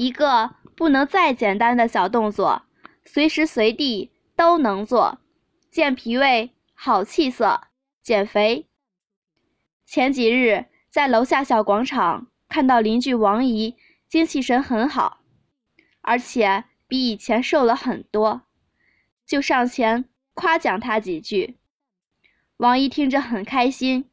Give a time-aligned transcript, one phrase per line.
[0.00, 2.62] 一个不能再简单的小动作，
[3.04, 5.18] 随时随地都能做，
[5.70, 7.64] 健脾胃、好气色、
[8.02, 8.66] 减肥。
[9.84, 13.76] 前几日在楼下小广场看到邻居王姨，
[14.08, 15.20] 精气神很好，
[16.00, 18.40] 而且比以前瘦了很多，
[19.26, 21.58] 就上前夸奖她几句。
[22.56, 24.08] 王姨听着很开心，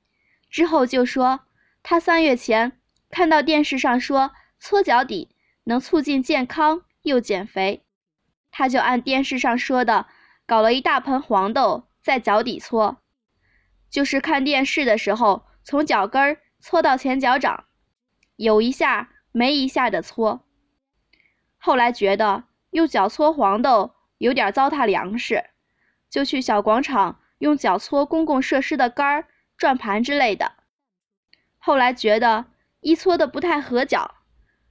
[0.49, 1.45] 之后就说
[1.81, 2.73] 她三月前
[3.09, 5.29] 看到电视上说搓脚底
[5.67, 7.85] 能促进健康又减肥，
[8.51, 10.07] 他就按电视上说的
[10.45, 12.97] 搞了一大盆黄豆在脚底搓，
[13.89, 15.45] 就是看电视的时候。
[15.69, 17.65] 从脚跟儿搓到前脚掌，
[18.37, 20.45] 有一下没一下的搓。
[21.57, 25.43] 后来觉得用脚搓黄豆有点糟蹋粮食，
[26.09, 30.53] 就去小广场用脚搓公共设施的杆儿、转盘之类的。
[31.57, 32.45] 后来觉得
[32.79, 34.15] 一搓的不太合脚，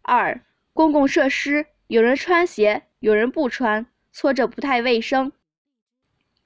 [0.00, 0.42] 二
[0.76, 5.33] 公共设施有人穿鞋，有人不穿，搓着不太卫生。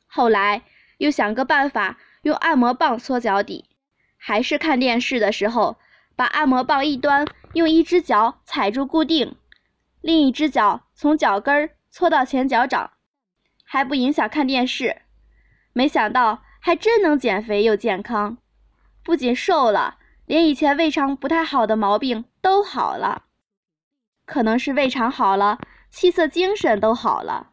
[0.06, 0.62] 后来
[0.98, 3.64] 又想个办法，用按摩棒搓脚底。
[4.16, 5.78] 还是看电视的时候，
[6.14, 9.34] 把按摩棒一端用一只脚踩住固定，
[10.00, 12.92] 另一只脚从脚跟儿搓到前脚掌，
[13.64, 15.02] 还不影响看电视。
[15.72, 18.38] 没想到还真能减肥又健康，
[19.02, 23.24] 不仅瘦了，连以前胃肠不太好的毛病都好了。
[24.30, 25.58] 可能是胃肠好了，
[25.90, 27.50] 气色精神都好了。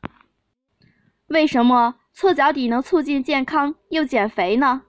[1.26, 4.84] 为什么搓脚底能促进健康又减肥呢？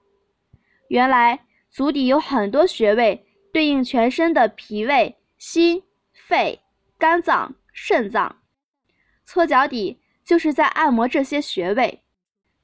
[0.89, 1.41] 原来。
[1.71, 5.83] 足底有很多穴位，对应全身的脾胃、心、
[6.15, 6.61] 肺、
[6.99, 8.39] 肝脏、肾脏。
[9.27, 12.03] 搓脚底就是在按摩这些穴位，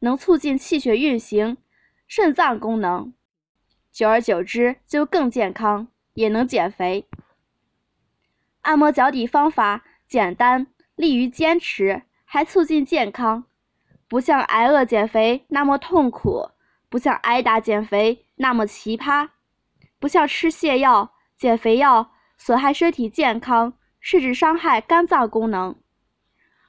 [0.01, 1.59] 能促进气血运行、
[2.09, 3.13] 肾脏功能。
[3.93, 7.07] 久而久之就更健康，也能减肥。
[8.65, 13.45] 按摩脚底方法简单，利于坚持，还促进健康，
[14.09, 16.51] 不像挨饿减肥那么痛苦。
[16.89, 19.31] 不像挨打减肥那么奇葩，
[19.99, 25.75] 不像吃泻药、减肥药损害身体健康，甚至伤害肝脏功能。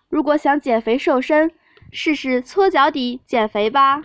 [0.09, 1.51] 如果想减肥瘦身，
[1.91, 4.03] 试试搓脚底减肥吧。